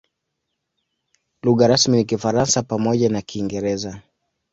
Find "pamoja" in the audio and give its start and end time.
2.63-3.09